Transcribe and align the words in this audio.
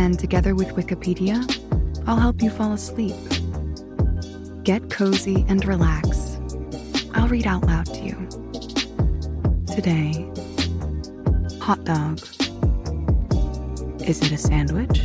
and 0.00 0.18
together 0.18 0.54
with 0.54 0.68
Wikipedia, 0.68 1.38
I'll 2.06 2.16
help 2.16 2.40
you 2.40 2.48
fall 2.48 2.72
asleep. 2.72 3.14
Get 4.64 4.88
cozy 4.88 5.44
and 5.46 5.62
relax. 5.66 6.38
I'll 7.12 7.28
read 7.28 7.46
out 7.46 7.66
loud 7.66 7.84
to 7.84 8.00
you. 8.00 8.16
Today, 9.66 10.12
hot 11.60 11.84
dog. 11.84 12.18
Is 14.00 14.22
it 14.22 14.32
a 14.32 14.38
sandwich? 14.38 14.98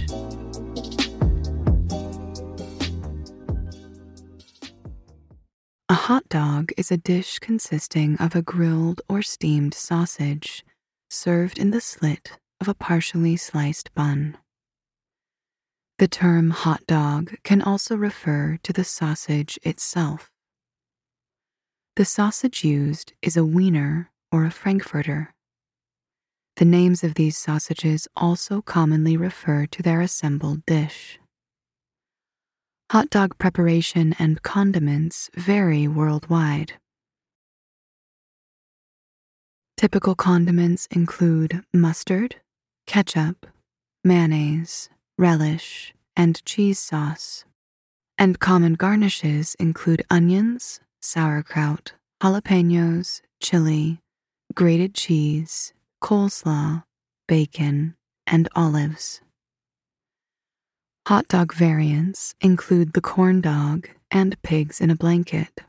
A 5.90 5.94
hot 5.94 6.30
dog 6.30 6.72
is 6.78 6.90
a 6.90 6.96
dish 6.98 7.40
consisting 7.40 8.16
of 8.18 8.34
a 8.34 8.42
grilled 8.42 9.02
or 9.10 9.22
steamed 9.22 9.74
sausage 9.74 10.64
served 11.10 11.60
in 11.60 11.72
the 11.72 11.82
slit 11.82 12.40
of 12.62 12.70
a 12.70 12.74
partially 12.74 13.36
sliced 13.36 13.94
bun. 13.94 14.38
The 15.98 16.08
term 16.10 16.50
hot 16.50 16.86
dog 16.88 17.36
can 17.44 17.62
also 17.62 17.96
refer 17.96 18.60
to 18.64 18.74
the 18.74 18.84
sausage 18.84 19.58
itself. 19.64 20.30
The 21.96 22.04
sausage 22.04 22.66
used 22.66 23.14
is 23.22 23.38
a 23.38 23.46
wiener 23.46 24.12
or 24.30 24.44
a 24.44 24.52
frankfurter. 24.52 25.34
The 26.58 26.66
names 26.66 27.02
of 27.06 27.14
these 27.14 27.38
sausages 27.38 28.10
also 28.18 28.62
commonly 28.62 29.16
refer 29.16 29.66
to 29.68 29.82
their 29.82 30.02
assembled 30.02 30.66
dish. 30.66 31.18
Hot 32.92 33.10
dog 33.10 33.38
preparation 33.38 34.16
and 34.20 34.42
condiments 34.42 35.30
vary 35.34 35.88
worldwide. 35.88 36.74
Typical 39.78 40.16
condiments 40.16 40.88
include 40.92 41.64
mustard, 41.74 42.36
ketchup, 42.86 43.48
mayonnaise, 44.04 44.90
relish, 45.18 45.94
and 46.16 46.44
cheese 46.46 46.80
sauce. 46.80 47.46
And 48.18 48.40
common 48.40 48.74
garnishes 48.74 49.56
include 49.60 50.06
onions, 50.10 50.80
sauerkraut, 51.02 51.94
jalapenos, 52.22 53.22
chili, 53.42 54.00
grated 54.54 54.94
cheese, 54.94 55.74
coleslaw, 56.02 56.84
bacon, 57.28 57.96
and 58.26 58.48
olives. 58.56 59.22
Hot 61.08 61.28
dog 61.28 61.54
variants 61.54 62.34
include 62.42 62.94
the 62.94 63.02
corn 63.02 63.42
dog 63.42 63.90
and 64.10 64.42
pigs 64.42 64.82
in 64.82 64.90
a 64.90 64.96
blanket. 64.96 65.62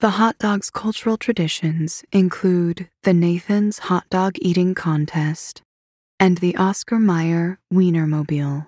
The 0.00 0.10
hot 0.10 0.38
dog's 0.38 0.70
cultural 0.70 1.16
traditions 1.16 2.04
include 2.12 2.88
the 3.02 3.12
Nathan's 3.12 3.80
Hot 3.80 4.04
Dog 4.10 4.36
Eating 4.40 4.74
Contest 4.74 5.62
and 6.20 6.38
the 6.38 6.56
Oscar 6.56 6.98
Mayer 6.98 7.60
Wienermobile. 7.72 8.66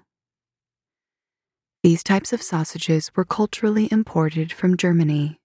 These 1.83 2.05
types 2.05 2.33
of 2.33 2.43
sausages 2.43 3.11
were 3.17 3.25
culturally 3.25 3.89
imported 3.91 4.53
from 4.53 4.77
Germany 4.77 5.41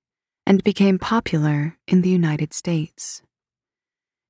and 0.45 0.63
became 0.63 0.99
popular 0.99 1.77
in 1.87 2.01
the 2.01 2.09
United 2.09 2.53
States. 2.53 3.23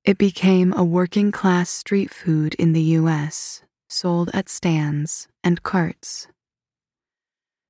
It 0.06 0.18
became 0.18 0.72
a 0.72 0.86
working 0.86 1.32
class 1.32 1.70
street 1.70 2.12
food 2.12 2.54
in 2.56 2.72
the 2.72 2.96
US, 3.00 3.64
sold 3.90 4.30
at 4.34 4.48
stands 4.48 5.28
and 5.44 5.62
carts. 5.64 6.28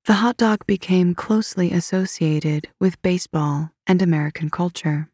The 0.06 0.16
hot 0.16 0.38
dog 0.38 0.68
became 0.68 1.16
closely 1.16 1.72
associated 1.72 2.68
with 2.80 3.02
baseball 3.02 3.72
and 3.88 4.04
American 4.04 4.52
culture. 4.52 5.10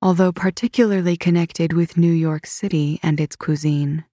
Although 0.00 0.30
particularly 0.30 1.16
connected 1.16 1.72
with 1.72 1.96
New 1.96 2.12
York 2.12 2.46
City 2.46 3.00
and 3.02 3.18
its 3.18 3.34
cuisine, 3.34 4.04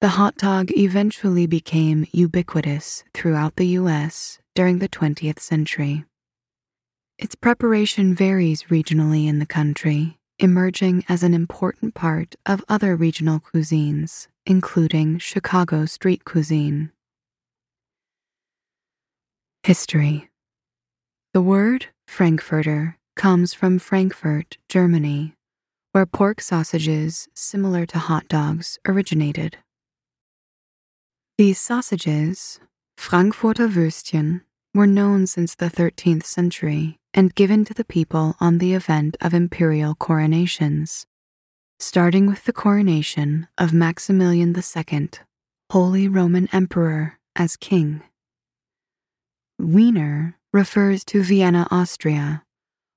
the 0.00 0.10
hot 0.10 0.36
dog 0.36 0.70
eventually 0.76 1.44
became 1.48 2.06
ubiquitous 2.12 3.02
throughout 3.12 3.56
the 3.56 3.66
U.S. 3.78 4.38
during 4.54 4.78
the 4.78 4.88
20th 4.88 5.40
century. 5.40 6.04
Its 7.18 7.34
preparation 7.34 8.14
varies 8.14 8.62
regionally 8.64 9.26
in 9.26 9.40
the 9.40 9.46
country, 9.46 10.18
emerging 10.38 11.04
as 11.08 11.24
an 11.24 11.34
important 11.34 11.94
part 11.96 12.36
of 12.46 12.64
other 12.68 12.94
regional 12.94 13.40
cuisines, 13.40 14.28
including 14.46 15.18
Chicago 15.18 15.84
street 15.84 16.24
cuisine. 16.24 16.92
History 19.64 20.30
The 21.34 21.42
word 21.42 21.86
Frankfurter 22.06 22.97
comes 23.18 23.52
from 23.52 23.80
Frankfurt, 23.80 24.56
Germany, 24.68 25.34
where 25.90 26.06
pork 26.06 26.40
sausages 26.40 27.28
similar 27.34 27.84
to 27.84 27.98
hot 27.98 28.28
dogs 28.28 28.78
originated. 28.86 29.58
These 31.36 31.58
sausages, 31.58 32.60
Frankfurter 32.96 33.66
Würstchen, 33.66 34.42
were 34.72 34.86
known 34.86 35.26
since 35.26 35.56
the 35.56 35.68
13th 35.68 36.24
century 36.24 36.96
and 37.12 37.34
given 37.34 37.64
to 37.64 37.74
the 37.74 37.84
people 37.84 38.36
on 38.38 38.58
the 38.58 38.72
event 38.72 39.16
of 39.20 39.34
imperial 39.34 39.96
coronations, 39.96 41.04
starting 41.80 42.28
with 42.28 42.44
the 42.44 42.52
coronation 42.52 43.48
of 43.58 43.72
Maximilian 43.72 44.54
II, 44.56 45.10
Holy 45.72 46.06
Roman 46.06 46.48
Emperor, 46.52 47.18
as 47.34 47.56
king. 47.56 48.02
Wiener 49.58 50.36
refers 50.52 51.04
to 51.06 51.22
Vienna, 51.22 51.66
Austria, 51.70 52.44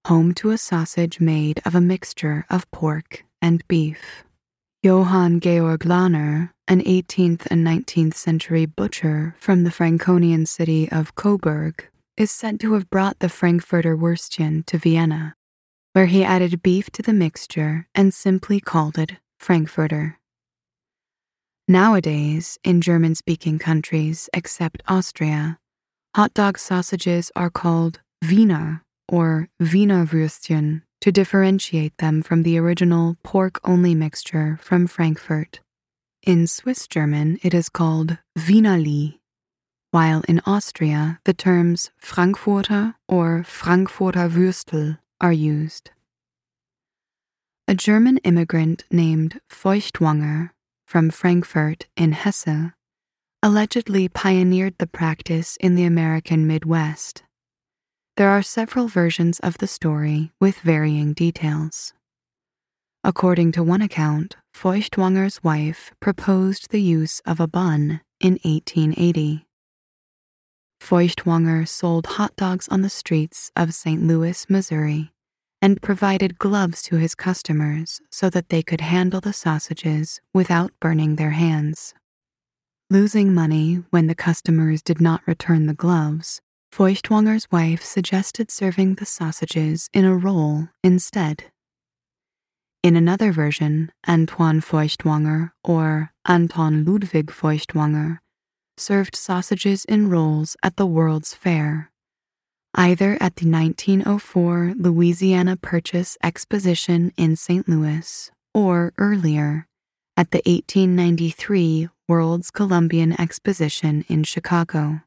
home 0.08 0.34
to 0.34 0.50
a 0.50 0.58
sausage 0.58 1.20
made 1.20 1.62
of 1.66 1.76
a 1.76 1.82
mixture 1.82 2.46
of 2.50 2.70
pork 2.72 3.24
and 3.42 3.68
beef. 3.68 4.24
Johann 4.84 5.40
Georg 5.40 5.82
Lahner, 5.82 6.50
an 6.68 6.82
18th 6.82 7.46
and 7.52 7.66
19th 7.66 8.16
century 8.16 8.66
butcher 8.66 9.36
from 9.40 9.64
the 9.64 9.72
Franconian 9.72 10.48
city 10.48 10.92
of 10.92 11.14
Coburg, 11.14 11.88
is 12.18 12.32
said 12.32 12.60
to 12.60 12.74
have 12.74 12.90
brought 12.90 13.20
the 13.20 13.30
Frankfurter 13.30 13.96
Würstchen 13.96 14.66
to 14.66 14.80
Vienna, 14.80 15.36
where 15.94 16.08
he 16.08 16.24
added 16.24 16.64
beef 16.64 16.90
to 16.92 17.04
the 17.04 17.14
mixture 17.14 17.88
and 17.94 18.14
simply 18.14 18.60
called 18.60 18.98
it 18.98 19.18
Frankfurter. 19.40 20.18
Nowadays, 21.68 22.58
in 22.64 22.82
German 22.82 23.14
speaking 23.14 23.60
countries 23.60 24.30
except 24.34 24.82
Austria, 24.88 25.60
hot 26.16 26.34
dog 26.34 26.58
sausages 26.58 27.32
are 27.36 27.52
called 27.52 28.00
Wiener 28.28 28.84
or 29.08 29.50
Wiener 29.60 30.06
Würstchen 30.06 30.84
to 31.02 31.12
differentiate 31.12 31.98
them 31.98 32.22
from 32.22 32.44
the 32.44 32.58
original 32.58 33.18
pork 33.24 33.60
only 33.64 33.96
mixture 33.96 34.58
from 34.62 34.88
Frankfurt. 34.88 35.60
In 36.24 36.46
Swiss 36.46 36.88
German, 36.88 37.40
it 37.42 37.54
is 37.54 37.70
called 37.70 38.18
Wienerli, 38.38 39.20
while 39.90 40.24
in 40.28 40.42
Austria, 40.46 41.20
the 41.26 41.34
terms 41.34 41.90
Frankfurter 41.98 42.96
or 43.08 43.44
Frankfurter 43.44 44.30
Würstel 44.30 45.00
are 45.20 45.34
used. 45.34 45.90
A 47.68 47.74
German 47.74 48.18
immigrant 48.20 48.84
named 48.92 49.40
Feuchtwanger 49.50 50.52
from 50.86 51.10
Frankfurt 51.10 51.88
in 51.96 52.12
Hesse 52.12 52.74
allegedly 53.44 54.08
pioneered 54.08 54.78
the 54.78 54.86
practice 54.86 55.58
in 55.60 55.74
the 55.76 55.84
American 55.84 56.46
Midwest 56.46 57.24
there 58.18 58.30
are 58.30 58.42
several 58.42 58.88
versions 58.88 59.40
of 59.40 59.58
the 59.60 59.68
story 59.68 60.32
with 60.40 60.60
varying 60.60 61.14
details. 61.14 61.94
According 63.04 63.54
to 63.54 63.64
one 63.64 63.82
account, 63.82 64.36
Feuchtwanger's 64.54 65.44
wife 65.44 65.92
proposed 66.00 66.70
the 66.70 66.82
use 66.82 67.22
of 67.26 67.40
a 67.40 67.48
bun 67.48 68.02
in 68.20 68.34
1880. 68.44 69.46
Feuchtwanger 70.80 71.68
sold 71.68 72.06
hot 72.06 72.36
dogs 72.36 72.68
on 72.68 72.82
the 72.82 72.90
streets 72.90 73.52
of 73.56 73.74
St. 73.74 74.04
Louis, 74.04 74.46
Missouri, 74.50 75.12
and 75.62 75.82
provided 75.82 76.38
gloves 76.38 76.82
to 76.84 76.98
his 76.98 77.16
customers 77.16 78.02
so 78.12 78.30
that 78.30 78.50
they 78.50 78.62
could 78.62 78.82
handle 78.82 79.22
the 79.22 79.34
sausages 79.34 80.20
without 80.34 80.72
burning 80.80 81.16
their 81.16 81.32
hands. 81.32 81.94
Losing 82.90 83.34
money 83.34 83.84
when 83.90 84.08
the 84.08 84.16
customers 84.16 84.82
did 84.82 85.00
not 85.00 85.26
return 85.26 85.68
the 85.68 85.74
gloves, 85.74 86.42
Feuchtwanger's 86.72 87.52
wife 87.52 87.84
suggested 87.84 88.50
serving 88.50 88.96
the 88.96 89.06
sausages 89.06 89.90
in 89.94 90.06
a 90.06 90.16
roll 90.16 90.70
instead. 90.82 91.52
In 92.82 92.96
another 92.96 93.34
version, 93.34 93.92
Antoine 94.08 94.62
Feuchtwanger, 94.62 95.52
or 95.66 96.14
Anton 96.26 96.86
Ludwig 96.86 97.28
Feuchtwanger, 97.28 98.20
served 98.78 99.18
sausages 99.18 99.84
in 99.84 100.10
rolls 100.10 100.56
at 100.64 100.78
the 100.78 100.86
World's 100.86 101.34
Fair, 101.34 101.92
either 102.74 103.18
at 103.20 103.36
the 103.36 103.52
1904 103.52 104.74
Louisiana 104.78 105.58
Purchase 105.58 106.18
Exposition 106.24 107.12
in 107.18 107.36
St. 107.36 107.68
Louis 107.68 108.32
or 108.54 108.94
earlier 108.98 109.68
at 110.16 110.32
the 110.32 110.42
1893 110.46 111.90
World's 112.08 112.50
Columbian 112.50 113.20
Exposition 113.20 114.06
in 114.08 114.24
Chicago. 114.24 115.02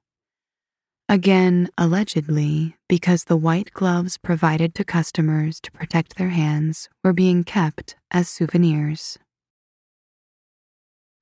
Again, 1.15 1.69
allegedly, 1.79 2.75
because 2.89 3.23
the 3.23 3.37
white 3.37 3.71
gloves 3.73 4.19
provided 4.19 4.75
to 4.75 4.83
customers 4.83 5.61
to 5.61 5.71
protect 5.71 6.17
their 6.17 6.31
hands 6.31 6.89
were 7.05 7.13
being 7.13 7.45
kept 7.45 7.95
as 8.11 8.29
souvenirs. 8.29 9.17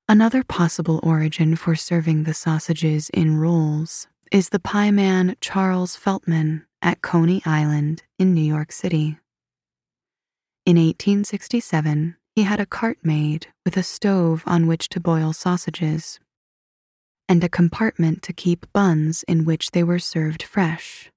Another 0.09 0.43
possible 0.43 0.99
origin 1.03 1.55
for 1.55 1.75
serving 1.75 2.23
the 2.23 2.33
sausages 2.33 3.11
in 3.11 3.37
rolls 3.37 4.07
is 4.31 4.49
the 4.49 4.57
pieman 4.57 5.35
Charles 5.41 5.95
Feltman 5.95 6.65
at 6.81 7.03
Coney 7.03 7.43
Island 7.45 8.01
in 8.17 8.33
New 8.33 8.41
York 8.41 8.71
City. 8.71 9.19
In 10.65 10.77
1867, 10.77 12.15
he 12.35 12.41
had 12.41 12.59
a 12.59 12.65
cart 12.65 12.97
made 13.03 13.45
with 13.63 13.77
a 13.77 13.83
stove 13.83 14.41
on 14.47 14.65
which 14.65 14.89
to 14.89 14.99
boil 14.99 15.33
sausages 15.33 16.19
and 17.27 17.43
a 17.43 17.49
compartment 17.49 18.21
to 18.23 18.33
keep 18.33 18.71
buns 18.73 19.23
in 19.27 19.45
which 19.45 19.71
they 19.71 19.83
were 19.83 19.99
served 19.99 20.43
fresh. 20.43 21.09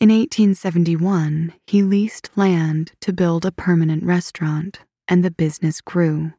In 0.00 0.08
1871, 0.08 1.52
he 1.66 1.82
leased 1.82 2.30
land 2.34 2.92
to 3.00 3.12
build 3.12 3.44
a 3.44 3.52
permanent 3.52 4.02
restaurant, 4.02 4.80
and 5.06 5.22
the 5.22 5.30
business 5.30 5.82
grew, 5.82 6.32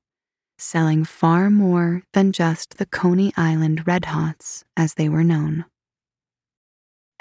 selling 0.57 1.03
far 1.03 1.51
more 1.51 2.01
than 2.13 2.31
just 2.31 2.77
the 2.77 2.87
Coney 2.87 3.31
Island 3.37 3.85
Red 3.85 4.05
Hots 4.05 4.63
as 4.75 4.95
they 4.95 5.07
were 5.07 5.23
known. 5.23 5.65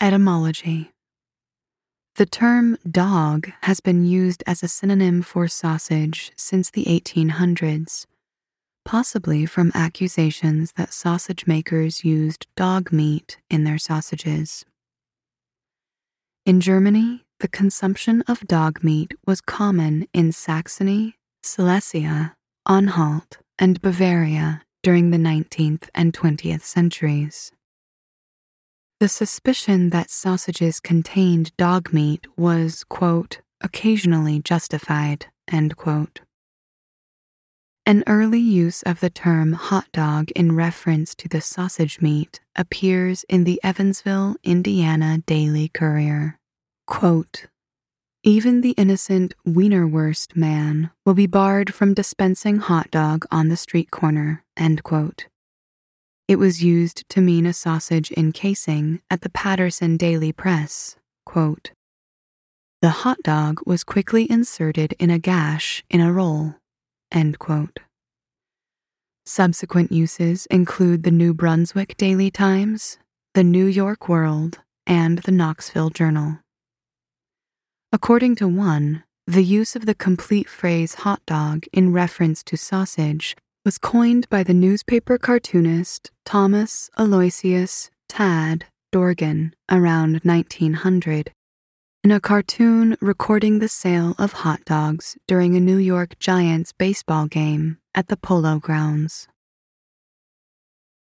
Etymology 0.00 0.92
The 2.14 2.24
term 2.24 2.78
dog 2.90 3.52
has 3.64 3.80
been 3.80 4.06
used 4.06 4.42
as 4.46 4.62
a 4.62 4.68
synonym 4.68 5.20
for 5.20 5.46
sausage 5.46 6.32
since 6.36 6.70
the 6.70 6.84
1800s 6.86 8.06
possibly 8.84 9.46
from 9.46 9.72
accusations 9.74 10.72
that 10.76 10.92
sausage 10.92 11.46
makers 11.46 12.04
used 12.04 12.46
dog 12.56 12.92
meat 12.92 13.38
in 13.48 13.64
their 13.64 13.78
sausages. 13.78 14.64
In 16.46 16.60
Germany, 16.60 17.24
the 17.40 17.48
consumption 17.48 18.22
of 18.28 18.46
dog 18.46 18.82
meat 18.82 19.14
was 19.26 19.40
common 19.40 20.06
in 20.12 20.32
Saxony, 20.32 21.16
Silesia, 21.42 22.34
Anhalt, 22.68 23.38
and 23.58 23.80
Bavaria 23.80 24.62
during 24.82 25.10
the 25.10 25.18
19th 25.18 25.88
and 25.94 26.12
20th 26.12 26.62
centuries. 26.62 27.52
The 29.00 29.08
suspicion 29.08 29.90
that 29.90 30.10
sausages 30.10 30.80
contained 30.80 31.56
dog 31.56 31.92
meat 31.92 32.26
was, 32.36 32.84
quote, 32.84 33.40
occasionally 33.62 34.40
justified, 34.40 35.26
end 35.50 35.76
quote. 35.76 36.20
An 37.90 38.04
early 38.06 38.38
use 38.38 38.82
of 38.84 39.00
the 39.00 39.10
term 39.10 39.52
hot 39.52 39.88
dog 39.92 40.30
in 40.36 40.54
reference 40.54 41.12
to 41.16 41.28
the 41.28 41.40
sausage 41.40 42.00
meat 42.00 42.38
appears 42.54 43.24
in 43.28 43.42
the 43.42 43.58
Evansville, 43.64 44.36
Indiana 44.44 45.18
Daily 45.26 45.70
Courier. 45.74 46.38
Quote, 46.86 47.46
even 48.22 48.60
the 48.60 48.76
innocent 48.78 49.34
Wienerwurst 49.44 50.36
man 50.36 50.92
will 51.04 51.14
be 51.14 51.26
barred 51.26 51.74
from 51.74 51.92
dispensing 51.92 52.58
hot 52.58 52.92
dog 52.92 53.24
on 53.32 53.48
the 53.48 53.56
street 53.56 53.90
corner. 53.90 54.44
It 56.28 56.38
was 56.38 56.62
used 56.62 57.08
to 57.08 57.20
mean 57.20 57.44
a 57.44 57.52
sausage 57.52 58.12
encasing 58.12 59.00
at 59.10 59.22
the 59.22 59.30
Paterson 59.30 59.96
Daily 59.96 60.30
Press. 60.30 60.94
Quote, 61.26 61.72
the 62.82 62.90
hot 63.02 63.18
dog 63.24 63.58
was 63.66 63.82
quickly 63.82 64.30
inserted 64.30 64.94
in 65.00 65.10
a 65.10 65.18
gash 65.18 65.82
in 65.90 66.00
a 66.00 66.12
roll. 66.12 66.54
Subsequent 69.26 69.92
uses 69.92 70.46
include 70.46 71.02
the 71.02 71.10
New 71.10 71.34
Brunswick 71.34 71.96
Daily 71.96 72.30
Times, 72.30 72.98
the 73.34 73.44
New 73.44 73.66
York 73.66 74.08
World, 74.08 74.58
and 74.86 75.18
the 75.18 75.30
Knoxville 75.30 75.90
Journal. 75.90 76.40
According 77.92 78.36
to 78.36 78.48
one, 78.48 79.04
the 79.26 79.44
use 79.44 79.76
of 79.76 79.86
the 79.86 79.94
complete 79.94 80.48
phrase 80.48 80.94
hot 80.94 81.20
dog 81.26 81.64
in 81.72 81.92
reference 81.92 82.42
to 82.44 82.56
sausage 82.56 83.36
was 83.64 83.78
coined 83.78 84.28
by 84.28 84.42
the 84.42 84.54
newspaper 84.54 85.18
cartoonist 85.18 86.10
Thomas 86.24 86.90
Aloysius 86.96 87.90
Tad 88.08 88.64
Dorgan 88.90 89.54
around 89.70 90.20
1900 90.24 91.30
in 92.02 92.10
a 92.10 92.20
cartoon 92.20 92.96
recording 93.02 93.58
the 93.58 93.68
sale 93.68 94.14
of 94.18 94.32
hot 94.32 94.64
dogs 94.64 95.18
during 95.28 95.54
a 95.54 95.60
New 95.60 95.76
York 95.76 96.18
Giants 96.18 96.72
baseball 96.72 97.26
game 97.26 97.76
at 97.94 98.08
the 98.08 98.16
Polo 98.16 98.58
Grounds. 98.58 99.28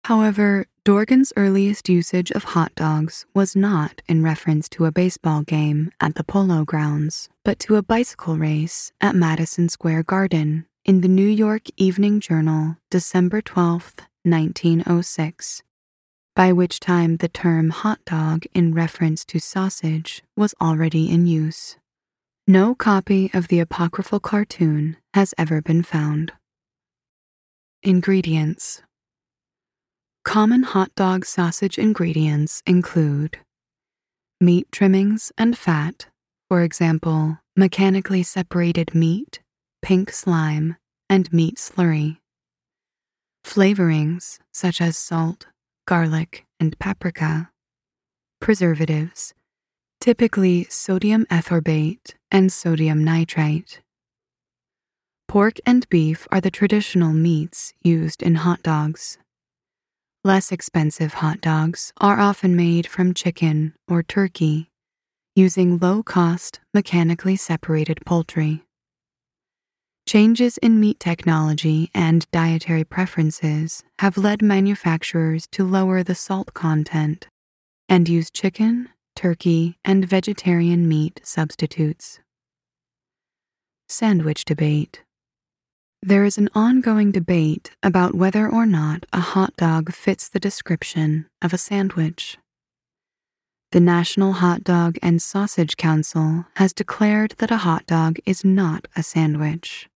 However, 0.06 0.66
Dorgan's 0.86 1.34
earliest 1.36 1.90
usage 1.90 2.32
of 2.32 2.56
hot 2.56 2.74
dogs 2.76 3.26
was 3.34 3.54
not 3.54 4.02
in 4.08 4.24
reference 4.24 4.70
to 4.70 4.86
a 4.86 4.92
baseball 4.92 5.42
game 5.42 5.92
at 6.00 6.16
the 6.16 6.24
Polo 6.24 6.64
Grounds, 6.64 7.28
but 7.44 7.60
to 7.60 7.76
a 7.76 7.84
bicycle 7.84 8.38
race 8.38 8.94
at 9.02 9.14
Madison 9.14 9.68
Square 9.68 10.04
Garden 10.04 10.68
in 10.86 11.02
the 11.02 11.10
New 11.10 11.28
York 11.28 11.64
Evening 11.76 12.22
Journal, 12.22 12.78
December 12.90 13.42
12, 13.42 13.94
1906 14.24 15.64
by 16.38 16.54
which 16.54 16.80
time 16.80 17.18
the 17.18 17.28
term 17.28 17.72
hot 17.72 17.98
dog 18.06 18.46
in 18.54 18.72
reference 18.72 19.26
to 19.26 19.40
sausage 19.40 20.22
was 20.36 20.54
already 20.62 21.10
in 21.10 21.26
use. 21.26 21.78
No 22.46 22.76
copy 22.76 23.32
of 23.34 23.48
the 23.48 23.60
apocryphal 23.60 24.20
cartoon 24.20 24.98
has 25.16 25.34
ever 25.36 25.64
been 25.64 25.82
found. 25.82 26.34
Ingredients 27.82 28.84
Common 30.24 30.62
hot 30.62 30.94
dog 30.96 31.26
sausage 31.26 31.80
ingredients 31.80 32.62
include 32.68 33.40
meat 34.40 34.72
trimmings 34.72 35.32
and 35.40 35.58
fat, 35.58 36.06
for 36.50 36.62
example, 36.62 37.40
mechanically 37.56 38.22
separated 38.22 38.94
meat, 38.94 39.40
pink 39.82 40.12
slime, 40.12 40.76
and 41.10 41.34
meat 41.34 41.56
slurry. 41.56 42.18
Flavorings 43.44 44.38
such 44.54 44.80
as 44.80 44.96
salt, 44.96 45.48
garlic, 45.88 46.46
and 46.60 46.78
paprika. 46.80 47.50
Preservatives, 48.42 49.34
typically 50.02 50.66
sodium 50.66 51.26
erythorbate 51.32 52.14
and 52.30 52.52
sodium 52.52 53.06
nitrite. 53.06 53.80
Pork 55.30 55.60
and 55.66 55.88
beef 55.90 56.28
are 56.30 56.42
the 56.42 56.52
traditional 56.52 57.14
meats 57.14 57.74
used 57.82 58.22
in 58.22 58.36
hot 58.36 58.62
dogs. 58.62 59.18
Less 60.26 60.52
expensive 60.52 61.16
hot 61.16 61.40
dogs 61.40 61.94
are 62.02 62.20
often 62.20 62.56
made 62.56 62.86
from 62.86 63.14
chicken 63.14 63.74
or 63.88 64.04
turkey, 64.04 64.70
using 65.36 65.78
low 65.78 66.04
cost, 66.04 66.60
mechanically 66.74 67.38
separated 67.38 68.00
poultry. 68.06 68.67
Changes 70.08 70.58
in 70.60 70.80
meat 70.80 71.02
technology 71.02 71.92
and 71.94 72.32
dietary 72.32 72.86
preferences 72.86 73.84
have 74.00 74.18
led 74.18 74.42
manufacturers 74.42 75.48
to 75.48 75.66
lower 75.66 76.02
the 76.02 76.16
salt 76.16 76.54
content 76.54 77.28
and 77.90 78.08
use 78.08 78.32
chicken, 78.32 78.88
turkey, 79.18 79.78
and 79.84 80.08
vegetarian 80.08 80.88
meat 80.88 81.20
substitutes. 81.26 82.22
Sandwich 83.90 84.46
debate. 84.46 85.04
There 86.02 86.24
is 86.24 86.38
an 86.38 86.48
ongoing 86.56 87.12
debate 87.12 87.72
about 87.84 88.16
whether 88.16 88.48
or 88.48 88.66
not 88.66 89.06
a 89.12 89.20
hot 89.20 89.58
dog 89.58 89.92
fits 89.92 90.30
the 90.30 90.40
description 90.40 91.26
of 91.42 91.52
a 91.52 91.58
sandwich. 91.58 92.38
The 93.74 93.82
National 93.82 94.32
Hot 94.32 94.64
Dog 94.64 94.98
and 95.04 95.22
Sausage 95.22 95.76
Council 95.76 96.46
has 96.56 96.72
declared 96.72 97.36
that 97.40 97.52
a 97.52 97.58
hot 97.58 97.86
dog 97.86 98.20
is 98.26 98.46
not 98.46 98.88
a 98.96 99.04
sandwich 99.04 99.90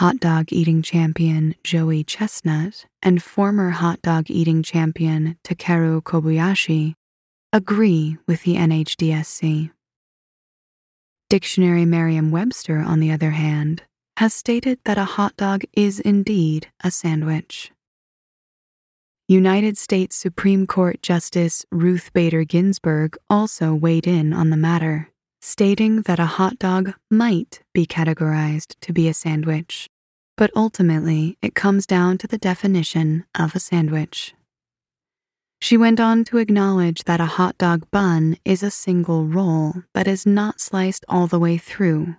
hot 0.00 0.18
dog 0.18 0.50
eating 0.50 0.80
champion 0.80 1.54
Joey 1.62 2.02
Chestnut 2.02 2.86
and 3.02 3.22
former 3.22 3.68
hot 3.68 4.00
dog 4.00 4.30
eating 4.30 4.62
champion 4.62 5.36
Takeru 5.44 6.00
Kobayashi 6.00 6.94
agree 7.52 8.16
with 8.26 8.44
the 8.44 8.56
NHDSC. 8.56 9.70
Dictionary 11.28 11.84
Merriam 11.84 12.30
Webster, 12.30 12.78
on 12.78 13.00
the 13.00 13.12
other 13.12 13.32
hand, 13.32 13.82
has 14.16 14.32
stated 14.32 14.78
that 14.86 14.96
a 14.96 15.04
hot 15.04 15.36
dog 15.36 15.64
is 15.74 16.00
indeed 16.00 16.68
a 16.82 16.90
sandwich. 16.90 17.70
United 19.28 19.76
States 19.76 20.16
Supreme 20.16 20.66
Court 20.66 21.02
Justice 21.02 21.66
Ruth 21.70 22.10
Bader 22.14 22.44
Ginsburg 22.44 23.18
also 23.28 23.74
weighed 23.74 24.06
in 24.06 24.32
on 24.32 24.48
the 24.48 24.56
matter, 24.56 25.10
stating 25.40 26.02
that 26.02 26.18
a 26.18 26.26
hot 26.26 26.58
dog 26.58 26.94
might 27.10 27.62
be 27.72 27.86
categorized 27.86 28.74
to 28.80 28.92
be 28.92 29.08
a 29.08 29.14
sandwich, 29.14 29.88
but 30.36 30.50
ultimately 30.54 31.38
it 31.40 31.54
comes 31.54 31.86
down 31.86 32.18
to 32.18 32.26
the 32.26 32.38
definition 32.38 33.24
of 33.38 33.54
a 33.54 33.60
sandwich. 33.60 34.34
She 35.62 35.76
went 35.76 36.00
on 36.00 36.24
to 36.24 36.38
acknowledge 36.38 37.04
that 37.04 37.20
a 37.20 37.26
hot 37.36 37.58
dog 37.58 37.90
bun 37.90 38.36
is 38.44 38.62
a 38.62 38.70
single 38.70 39.26
roll 39.26 39.74
that 39.92 40.08
is 40.08 40.24
not 40.24 40.60
sliced 40.60 41.04
all 41.08 41.26
the 41.26 41.38
way 41.38 41.58
through, 41.58 42.16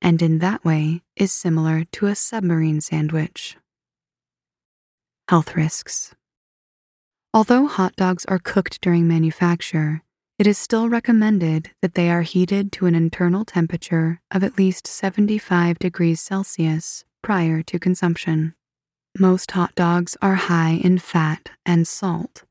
and 0.00 0.22
in 0.22 0.38
that 0.38 0.64
way 0.64 1.02
is 1.16 1.32
similar 1.32 1.84
to 1.92 2.06
a 2.06 2.14
submarine 2.14 2.80
sandwich. 2.80 3.56
Health 5.28 5.54
risks. 5.54 6.14
Although 7.34 7.66
hot 7.66 7.96
dogs 7.96 8.24
are 8.26 8.38
cooked 8.38 8.80
during 8.80 9.06
manufacture, 9.06 10.02
it 10.42 10.46
is 10.48 10.58
still 10.58 10.88
recommended 10.88 11.70
that 11.82 11.94
they 11.94 12.10
are 12.10 12.22
heated 12.22 12.72
to 12.72 12.86
an 12.86 12.96
internal 12.96 13.44
temperature 13.44 14.20
of 14.32 14.42
at 14.42 14.58
least 14.58 14.88
75 14.88 15.78
degrees 15.78 16.20
Celsius 16.20 17.04
prior 17.22 17.62
to 17.62 17.78
consumption. 17.78 18.52
Most 19.16 19.52
hot 19.52 19.72
dogs 19.76 20.16
are 20.20 20.34
high 20.34 20.80
in 20.82 20.98
fat 20.98 21.50
and 21.64 21.86
salt 21.86 22.42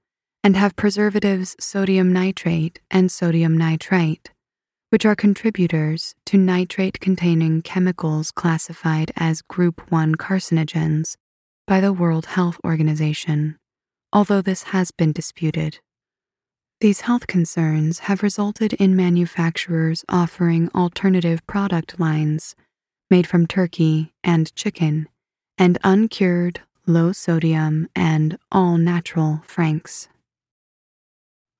and 0.41 0.55
have 0.55 0.77
preservatives 0.77 1.53
sodium 1.60 2.13
nitrate 2.13 2.79
and 2.89 3.12
sodium 3.12 3.57
nitrite, 3.57 4.31
which 4.89 5.05
are 5.05 5.13
contributors 5.13 6.15
to 6.27 6.38
nitrate 6.38 7.01
containing 7.01 7.62
chemicals 7.62 8.31
classified 8.31 9.12
as 9.17 9.41
Group 9.41 9.91
1 9.91 10.15
carcinogens 10.15 11.17
by 11.67 11.81
the 11.81 11.91
World 11.91 12.27
Health 12.27 12.57
Organization 12.63 13.57
although 14.13 14.41
this 14.41 14.63
has 14.63 14.91
been 14.91 15.12
disputed. 15.12 15.79
These 16.81 17.01
health 17.01 17.27
concerns 17.27 18.00
have 18.00 18.23
resulted 18.23 18.73
in 18.73 18.95
manufacturers 18.95 20.03
offering 20.09 20.67
alternative 20.73 21.45
product 21.45 22.00
lines 22.00 22.55
made 23.07 23.27
from 23.27 23.45
turkey 23.45 24.13
and 24.23 24.51
chicken 24.55 25.07
and 25.59 25.77
uncured, 25.83 26.61
low 26.88 27.11
sodium, 27.11 27.88
and 27.95 28.39
all 28.51 28.79
natural 28.79 29.43
franks. 29.45 30.09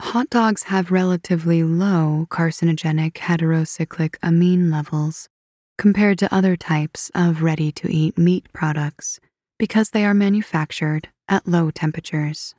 Hot 0.02 0.28
dogs 0.32 0.64
have 0.64 0.90
relatively 0.90 1.62
low 1.62 2.26
carcinogenic 2.32 3.14
heterocyclic 3.14 4.16
amine 4.24 4.72
levels 4.72 5.30
compared 5.78 6.18
to 6.18 6.34
other 6.34 6.56
types 6.56 7.12
of 7.14 7.44
ready 7.44 7.72
to 7.74 7.88
eat 7.88 8.18
meat 8.18 8.52
products 8.54 9.20
because 9.60 9.92
they 9.92 10.04
are 10.04 10.16
manufactured 10.16 11.10
at 11.28 11.48
low 11.48 11.70
temperatures. 11.70 12.56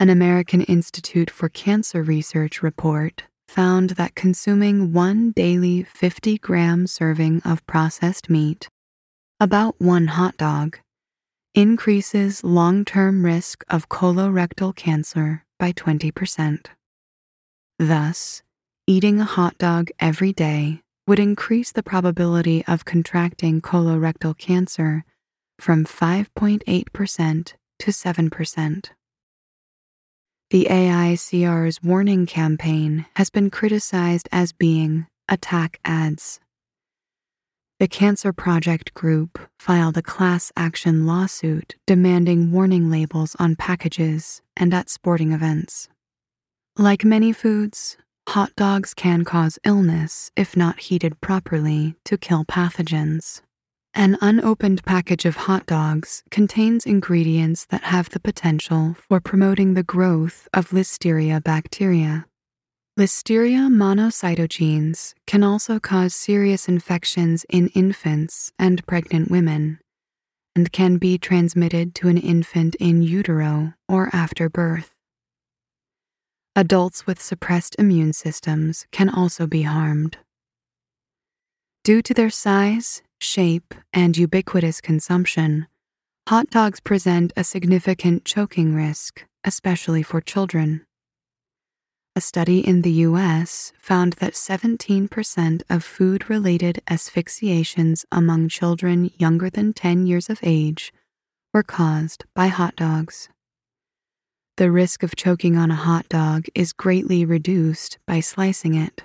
An 0.00 0.10
American 0.10 0.62
Institute 0.62 1.30
for 1.30 1.48
Cancer 1.48 2.02
Research 2.02 2.64
report 2.64 3.22
found 3.46 3.90
that 3.90 4.16
consuming 4.16 4.92
one 4.92 5.30
daily 5.30 5.84
50 5.84 6.38
gram 6.38 6.88
serving 6.88 7.40
of 7.44 7.64
processed 7.68 8.28
meat, 8.28 8.68
about 9.38 9.76
one 9.78 10.08
hot 10.08 10.36
dog, 10.36 10.78
increases 11.54 12.42
long 12.42 12.84
term 12.84 13.24
risk 13.24 13.62
of 13.70 13.88
colorectal 13.88 14.74
cancer 14.74 15.44
by 15.60 15.70
20%. 15.70 16.66
Thus, 17.78 18.42
eating 18.88 19.20
a 19.20 19.24
hot 19.24 19.56
dog 19.58 19.90
every 20.00 20.32
day 20.32 20.80
would 21.06 21.20
increase 21.20 21.70
the 21.70 21.84
probability 21.84 22.64
of 22.66 22.84
contracting 22.84 23.60
colorectal 23.60 24.36
cancer 24.36 25.04
from 25.60 25.84
5.8% 25.84 27.52
to 27.78 27.90
7%. 27.90 28.90
The 30.54 30.68
AICR's 30.70 31.82
warning 31.82 32.26
campaign 32.26 33.06
has 33.16 33.28
been 33.28 33.50
criticized 33.50 34.28
as 34.30 34.52
being 34.52 35.08
attack 35.28 35.80
ads. 35.84 36.38
The 37.80 37.88
Cancer 37.88 38.32
Project 38.32 38.94
Group 38.94 39.40
filed 39.58 39.96
a 39.96 40.02
class 40.02 40.52
action 40.56 41.08
lawsuit 41.08 41.74
demanding 41.88 42.52
warning 42.52 42.88
labels 42.88 43.34
on 43.40 43.56
packages 43.56 44.42
and 44.56 44.72
at 44.72 44.88
sporting 44.88 45.32
events. 45.32 45.88
Like 46.78 47.04
many 47.04 47.32
foods, 47.32 47.96
hot 48.28 48.54
dogs 48.54 48.94
can 48.94 49.24
cause 49.24 49.58
illness 49.64 50.30
if 50.36 50.56
not 50.56 50.78
heated 50.78 51.20
properly 51.20 51.96
to 52.04 52.16
kill 52.16 52.44
pathogens. 52.44 53.42
An 53.96 54.18
unopened 54.20 54.84
package 54.84 55.24
of 55.24 55.36
hot 55.36 55.66
dogs 55.66 56.24
contains 56.32 56.84
ingredients 56.84 57.64
that 57.66 57.84
have 57.84 58.10
the 58.10 58.18
potential 58.18 58.96
for 59.08 59.20
promoting 59.20 59.74
the 59.74 59.84
growth 59.84 60.48
of 60.52 60.70
Listeria 60.70 61.40
bacteria. 61.40 62.26
Listeria 62.98 63.68
monocytogenes 63.70 65.14
can 65.28 65.44
also 65.44 65.78
cause 65.78 66.12
serious 66.12 66.66
infections 66.66 67.46
in 67.48 67.68
infants 67.68 68.52
and 68.58 68.84
pregnant 68.84 69.30
women, 69.30 69.78
and 70.56 70.72
can 70.72 70.98
be 70.98 71.16
transmitted 71.16 71.94
to 71.94 72.08
an 72.08 72.18
infant 72.18 72.74
in 72.80 73.00
utero 73.00 73.74
or 73.88 74.10
after 74.12 74.48
birth. 74.48 74.90
Adults 76.56 77.06
with 77.06 77.22
suppressed 77.22 77.76
immune 77.78 78.12
systems 78.12 78.86
can 78.90 79.08
also 79.08 79.46
be 79.46 79.62
harmed. 79.62 80.18
Due 81.84 82.00
to 82.00 82.14
their 82.14 82.30
size, 82.30 83.02
shape, 83.20 83.74
and 83.92 84.16
ubiquitous 84.16 84.80
consumption, 84.80 85.66
hot 86.26 86.48
dogs 86.48 86.80
present 86.80 87.30
a 87.36 87.44
significant 87.44 88.24
choking 88.24 88.74
risk, 88.74 89.26
especially 89.44 90.02
for 90.02 90.22
children. 90.22 90.86
A 92.16 92.22
study 92.22 92.66
in 92.66 92.80
the 92.80 93.04
US 93.08 93.74
found 93.78 94.14
that 94.14 94.32
17% 94.32 95.62
of 95.68 95.84
food 95.84 96.30
related 96.30 96.80
asphyxiations 96.88 98.06
among 98.10 98.48
children 98.48 99.10
younger 99.18 99.50
than 99.50 99.74
10 99.74 100.06
years 100.06 100.30
of 100.30 100.40
age 100.42 100.90
were 101.52 101.62
caused 101.62 102.24
by 102.34 102.46
hot 102.46 102.76
dogs. 102.76 103.28
The 104.56 104.70
risk 104.70 105.02
of 105.02 105.16
choking 105.16 105.58
on 105.58 105.70
a 105.70 105.74
hot 105.74 106.08
dog 106.08 106.46
is 106.54 106.72
greatly 106.72 107.26
reduced 107.26 107.98
by 108.06 108.20
slicing 108.20 108.74
it. 108.74 109.02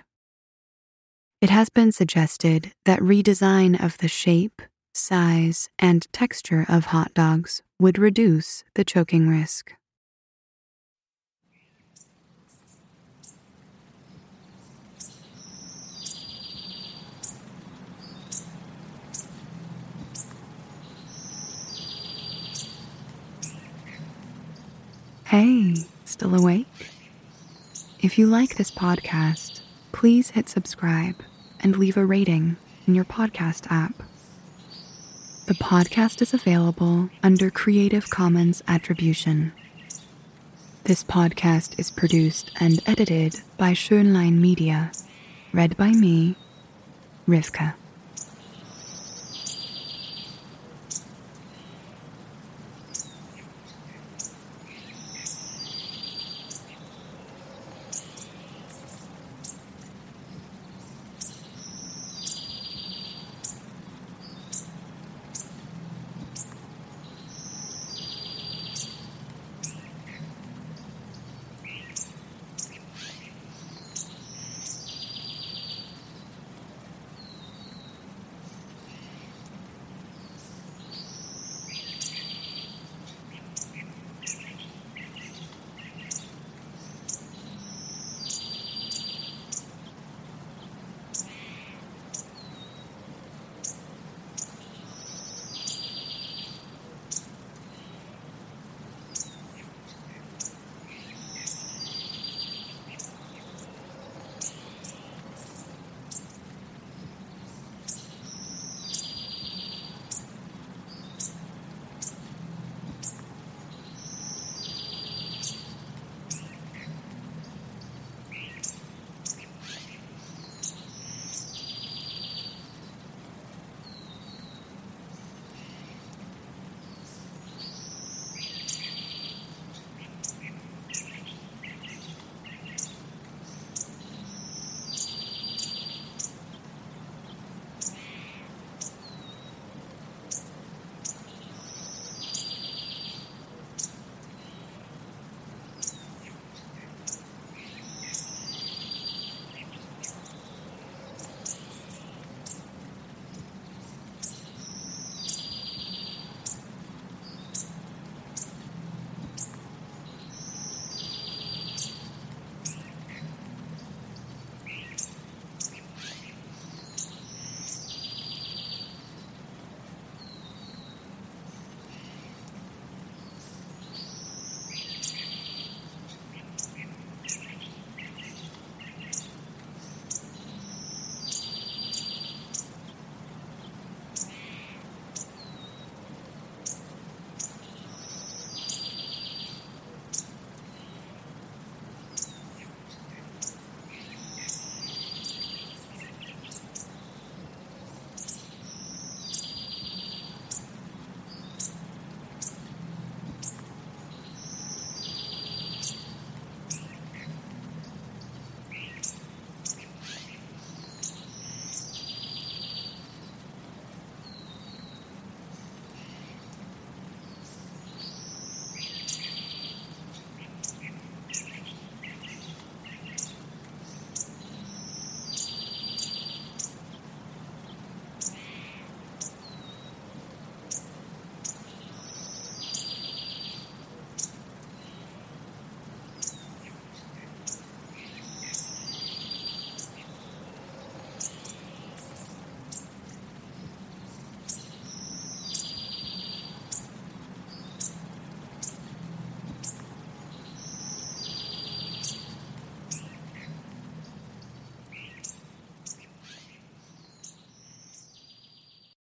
It 1.42 1.50
has 1.50 1.70
been 1.70 1.94
suggested 1.94 2.74
that 2.84 3.00
redesign 3.00 3.82
of 3.82 3.98
the 4.00 4.10
shape, 4.10 4.62
size, 4.94 5.70
and 5.80 6.06
texture 6.12 6.66
of 6.68 6.88
hot 6.88 7.14
dogs 7.14 7.62
would 7.80 7.98
reduce 7.98 8.66
the 8.76 8.84
choking 8.84 9.30
risk. 9.30 9.72
Hey, 25.24 25.76
still 26.04 26.36
awake? 26.36 26.68
If 28.02 28.20
you 28.20 28.28
like 28.28 28.58
this 28.58 28.72
podcast, 28.72 29.62
please 29.94 30.32
hit 30.32 30.50
subscribe 30.50 31.16
and 31.62 31.78
leave 31.78 31.98
a 31.98 32.06
rating 32.06 32.58
in 32.88 32.96
your 32.96 33.06
podcast 33.06 33.72
app. 33.72 33.94
The 35.48 35.54
podcast 35.56 36.22
is 36.22 36.34
available 36.34 37.10
under 37.24 37.50
Creative 37.50 38.10
Commons 38.10 38.62
Attribution. 38.68 39.52
This 40.84 41.04
podcast 41.04 41.80
is 41.80 41.92
produced 41.92 42.52
and 42.60 42.82
edited 42.86 43.42
by 43.58 43.72
Schønlein 43.74 44.40
Media, 44.40 44.92
read 45.54 45.76
by 45.76 45.92
me, 45.92 46.36
Rivka. 47.28 47.74